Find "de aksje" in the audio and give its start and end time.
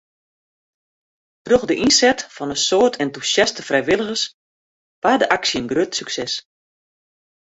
5.21-5.57